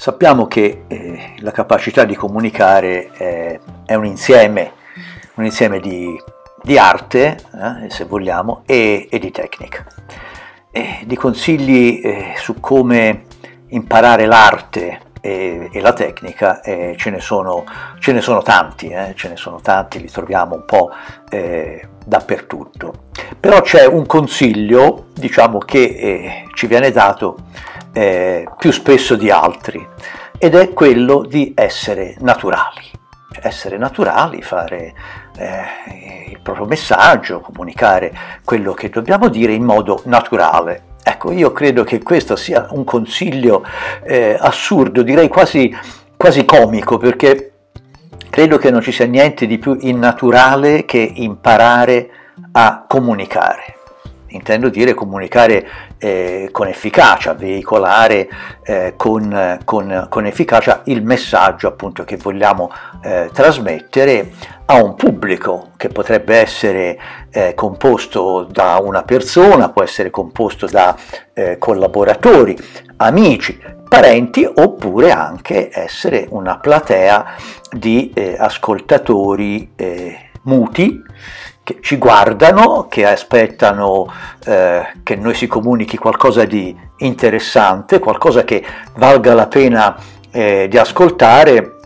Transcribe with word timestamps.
Sappiamo 0.00 0.46
che 0.46 0.84
eh, 0.88 1.34
la 1.40 1.50
capacità 1.50 2.04
di 2.04 2.14
comunicare 2.14 3.10
eh, 3.18 3.60
è 3.84 3.94
un 3.96 4.06
insieme, 4.06 4.72
un 5.34 5.44
insieme 5.44 5.78
di, 5.78 6.18
di 6.62 6.78
arte, 6.78 7.36
eh, 7.36 7.90
se 7.90 8.06
vogliamo, 8.06 8.62
e, 8.64 9.08
e 9.10 9.18
di 9.18 9.30
tecnica. 9.30 9.84
E 10.70 11.00
di 11.04 11.14
consigli 11.16 12.00
eh, 12.02 12.32
su 12.36 12.60
come 12.60 13.24
imparare 13.68 14.24
l'arte 14.24 15.00
e, 15.20 15.68
e 15.70 15.80
la 15.82 15.92
tecnica 15.92 16.62
eh, 16.62 16.94
ce 16.96 17.10
ne, 17.10 17.20
sono, 17.20 17.66
ce, 17.98 18.12
ne 18.12 18.22
sono, 18.22 18.40
tanti, 18.40 18.88
eh, 18.88 19.12
ce 19.14 19.28
ne 19.28 19.36
sono 19.36 19.60
tanti, 19.60 20.00
li 20.00 20.10
troviamo 20.10 20.54
un 20.54 20.64
po' 20.64 20.92
dappertutto. 22.06 23.08
Però 23.38 23.60
c'è 23.60 23.84
un 23.84 24.06
consiglio, 24.06 25.08
diciamo, 25.12 25.58
che 25.58 26.46
ci 26.54 26.66
viene 26.66 26.90
dato 26.90 27.36
eh, 27.92 28.48
più 28.56 28.70
spesso 28.70 29.16
di 29.16 29.30
altri 29.30 29.86
ed 30.38 30.54
è 30.54 30.72
quello 30.72 31.22
di 31.22 31.52
essere 31.54 32.16
naturali. 32.20 32.98
Cioè, 33.32 33.46
essere 33.46 33.76
naturali, 33.76 34.42
fare 34.42 34.94
eh, 35.36 36.30
il 36.30 36.40
proprio 36.40 36.66
messaggio, 36.66 37.40
comunicare 37.40 38.12
quello 38.44 38.72
che 38.72 38.88
dobbiamo 38.88 39.28
dire 39.28 39.52
in 39.52 39.64
modo 39.64 40.02
naturale. 40.06 40.88
Ecco, 41.02 41.30
io 41.32 41.52
credo 41.52 41.84
che 41.84 42.02
questo 42.02 42.36
sia 42.36 42.68
un 42.70 42.84
consiglio 42.84 43.64
eh, 44.02 44.36
assurdo, 44.38 45.02
direi 45.02 45.28
quasi, 45.28 45.74
quasi 46.16 46.44
comico, 46.44 46.98
perché 46.98 47.52
credo 48.30 48.58
che 48.58 48.70
non 48.70 48.80
ci 48.80 48.92
sia 48.92 49.06
niente 49.06 49.46
di 49.46 49.58
più 49.58 49.76
innaturale 49.80 50.84
che 50.84 50.98
imparare 50.98 52.10
a 52.52 52.84
comunicare 52.88 53.79
intendo 54.30 54.68
dire 54.68 54.94
comunicare 54.94 55.66
eh, 55.98 56.48
con 56.52 56.66
efficacia, 56.66 57.34
veicolare 57.34 58.28
eh, 58.62 58.94
con, 58.96 59.58
con, 59.64 60.06
con, 60.08 60.26
efficacia 60.26 60.82
il 60.84 61.04
messaggio 61.04 61.68
appunto 61.68 62.04
che 62.04 62.16
vogliamo 62.16 62.70
eh, 63.02 63.30
trasmettere 63.32 64.32
a 64.66 64.82
un 64.82 64.94
pubblico 64.94 65.70
che 65.76 65.88
potrebbe 65.88 66.36
essere 66.36 66.98
eh, 67.30 67.54
composto 67.54 68.46
da 68.50 68.80
una 68.82 69.02
persona, 69.02 69.70
può 69.70 69.82
essere 69.82 70.10
composto 70.10 70.66
da 70.66 70.96
eh, 71.32 71.58
collaboratori, 71.58 72.56
amici, 72.96 73.60
parenti 73.88 74.48
oppure 74.48 75.10
anche 75.10 75.70
essere 75.72 76.26
una 76.30 76.58
platea 76.58 77.34
di 77.72 78.12
eh, 78.14 78.36
ascoltatori 78.38 79.72
muti 80.42 81.02
che 81.62 81.78
ci 81.80 81.96
guardano, 81.96 82.86
che 82.88 83.06
aspettano 83.06 84.10
eh, 84.44 84.86
che 85.02 85.16
noi 85.16 85.34
si 85.34 85.46
comunichi 85.46 85.96
qualcosa 85.96 86.44
di 86.44 86.76
interessante, 86.98 87.98
qualcosa 87.98 88.44
che 88.44 88.64
valga 88.96 89.34
la 89.34 89.46
pena 89.46 89.96
eh, 90.30 90.66
di 90.68 90.78
ascoltare, 90.78 91.76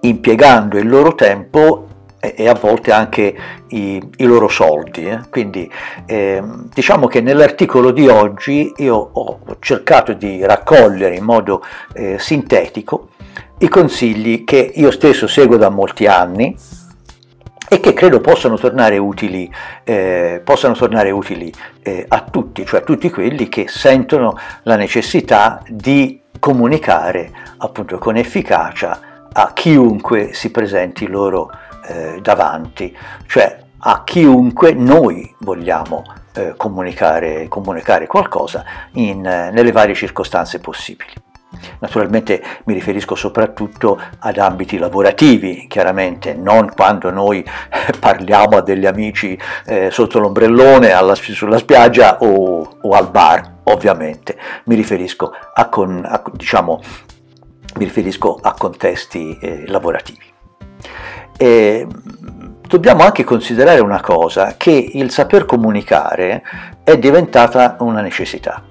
impiegando 0.00 0.78
il 0.78 0.88
loro 0.88 1.14
tempo 1.14 1.86
e, 2.20 2.34
e 2.36 2.48
a 2.48 2.54
volte 2.54 2.92
anche 2.92 3.34
i, 3.68 4.02
i 4.16 4.24
loro 4.24 4.48
soldi. 4.48 5.06
Eh. 5.06 5.20
Quindi 5.30 5.70
ehm, 6.06 6.68
diciamo 6.72 7.06
che 7.06 7.20
nell'articolo 7.20 7.90
di 7.90 8.08
oggi 8.08 8.72
io 8.76 9.10
ho 9.12 9.38
cercato 9.60 10.12
di 10.12 10.44
raccogliere 10.44 11.16
in 11.16 11.24
modo 11.24 11.62
eh, 11.94 12.18
sintetico 12.18 13.08
i 13.58 13.68
consigli 13.68 14.44
che 14.44 14.72
io 14.74 14.90
stesso 14.90 15.26
seguo 15.26 15.56
da 15.56 15.68
molti 15.68 16.06
anni, 16.06 16.56
e 17.68 17.80
che 17.80 17.92
credo 17.92 18.20
possano 18.20 18.56
tornare 18.56 18.96
utili, 18.98 19.52
eh, 19.84 20.40
possano 20.42 20.74
tornare 20.74 21.10
utili 21.10 21.52
eh, 21.82 22.04
a 22.08 22.22
tutti, 22.22 22.64
cioè 22.64 22.80
a 22.80 22.84
tutti 22.84 23.10
quelli 23.10 23.48
che 23.48 23.66
sentono 23.68 24.36
la 24.62 24.76
necessità 24.76 25.62
di 25.68 26.20
comunicare 26.40 27.30
appunto 27.58 27.98
con 27.98 28.16
efficacia 28.16 29.00
a 29.32 29.52
chiunque 29.52 30.32
si 30.32 30.50
presenti 30.50 31.06
loro 31.06 31.50
eh, 31.86 32.18
davanti, 32.22 32.96
cioè 33.26 33.58
a 33.80 34.02
chiunque 34.02 34.72
noi 34.72 35.34
vogliamo 35.40 36.04
eh, 36.34 36.54
comunicare, 36.56 37.46
comunicare, 37.48 38.06
qualcosa 38.06 38.64
in, 38.92 39.20
nelle 39.20 39.72
varie 39.72 39.94
circostanze 39.94 40.58
possibili. 40.58 41.12
Naturalmente 41.80 42.42
mi 42.64 42.74
riferisco 42.74 43.14
soprattutto 43.14 43.98
ad 44.18 44.36
ambiti 44.36 44.76
lavorativi, 44.76 45.66
chiaramente, 45.66 46.34
non 46.34 46.70
quando 46.74 47.10
noi 47.10 47.42
parliamo 47.98 48.58
a 48.58 48.60
degli 48.60 48.84
amici 48.84 49.38
eh, 49.64 49.90
sotto 49.90 50.18
l'ombrellone 50.18 50.90
alla, 50.90 51.14
sulla 51.14 51.58
spiaggia 51.58 52.18
o, 52.20 52.76
o, 52.80 52.90
al 52.90 53.10
bar, 53.10 53.60
ovviamente. 53.64 54.36
Mi 54.64 54.74
riferisco 54.74 55.32
a, 55.54 55.68
con, 55.68 56.04
a, 56.04 56.22
diciamo, 56.32 56.80
mi 57.76 57.84
riferisco 57.84 58.38
a 58.40 58.52
contesti 58.52 59.38
eh, 59.40 59.64
lavorativi. 59.66 60.26
E, 61.38 61.86
dobbiamo 62.66 63.04
anche 63.04 63.24
considerare 63.24 63.80
una 63.80 64.02
cosa, 64.02 64.56
che 64.58 64.70
il 64.70 65.10
saper 65.10 65.46
comunicare 65.46 66.42
è 66.84 66.98
diventata 66.98 67.76
una 67.80 68.02
necessità 68.02 68.67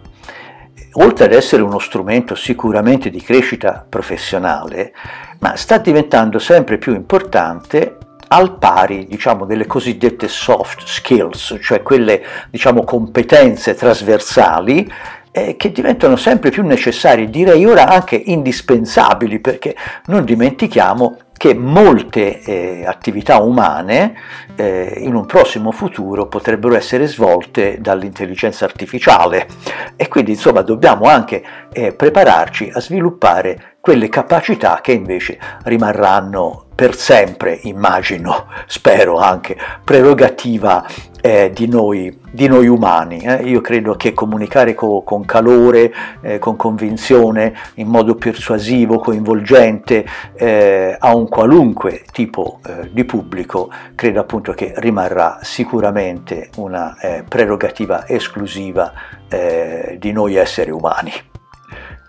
oltre 0.99 1.25
ad 1.25 1.33
essere 1.33 1.61
uno 1.61 1.79
strumento 1.79 2.35
sicuramente 2.35 3.09
di 3.09 3.21
crescita 3.21 3.85
professionale, 3.87 4.93
ma 5.39 5.55
sta 5.55 5.77
diventando 5.77 6.39
sempre 6.39 6.77
più 6.77 6.93
importante 6.93 7.97
al 8.29 8.57
pari 8.57 9.05
diciamo, 9.07 9.45
delle 9.45 9.67
cosiddette 9.67 10.27
soft 10.27 10.83
skills, 10.85 11.57
cioè 11.61 11.81
quelle 11.81 12.21
diciamo, 12.49 12.83
competenze 12.83 13.75
trasversali 13.75 14.91
eh, 15.31 15.55
che 15.55 15.71
diventano 15.71 16.15
sempre 16.15 16.49
più 16.49 16.65
necessarie, 16.65 17.29
direi 17.29 17.63
ora 17.65 17.87
anche 17.87 18.15
indispensabili, 18.15 19.39
perché 19.39 19.75
non 20.05 20.25
dimentichiamo 20.25 21.17
che 21.37 21.53
molte 21.53 22.41
eh, 22.41 22.85
attività 22.85 23.37
umane 23.37 24.15
eh, 24.55 24.95
in 24.97 25.15
un 25.15 25.25
prossimo 25.25 25.71
futuro 25.71 26.27
potrebbero 26.27 26.75
essere 26.75 27.07
svolte 27.07 27.77
dall'intelligenza 27.79 28.65
artificiale. 28.65 29.47
E 29.95 30.07
quindi 30.07 30.31
insomma 30.31 30.61
dobbiamo 30.61 31.05
anche 31.05 31.43
eh, 31.71 31.93
prepararci 31.93 32.71
a 32.73 32.81
sviluppare 32.81 33.75
quelle 33.79 34.09
capacità 34.09 34.79
che 34.81 34.91
invece 34.91 35.39
rimarranno 35.63 36.65
per 36.75 36.95
sempre, 36.95 37.59
immagino, 37.63 38.47
spero 38.67 39.17
anche, 39.17 39.57
prerogativa 39.83 40.85
eh, 41.27 41.51
di, 41.53 41.67
noi, 41.67 42.17
di, 42.31 42.47
noi, 42.47 42.67
umani. 42.67 43.19
Eh. 43.19 43.43
Io 43.49 43.59
credo 43.59 43.95
che 43.95 44.13
comunicare 44.13 44.73
co, 44.73 45.01
con 45.01 45.25
calore, 45.25 45.93
eh, 46.21 46.39
con 46.39 46.55
convinzione, 46.55 47.53
in 47.75 47.87
modo 47.87 48.15
persuasivo, 48.15 48.99
coinvolgente, 48.99 50.05
eh, 50.35 50.95
a 50.97 51.13
un 51.13 51.27
qualunque 51.27 52.05
tipo 52.13 52.61
eh, 52.65 52.89
di 52.93 53.03
pubblico, 53.03 53.69
credo 53.93 54.21
appunto 54.21 54.53
che 54.53 54.71
rimarrà 54.77 55.39
sicuramente 55.41 56.49
una 56.55 56.97
eh, 56.97 57.25
prerogativa 57.27 58.07
esclusiva 58.07 59.15
di 59.27 60.13
noi 60.13 60.35
esseri 60.35 60.71
umani. 60.71 61.11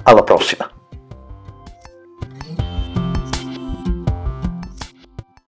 Alla 0.05 0.23
prossima! 0.23 0.78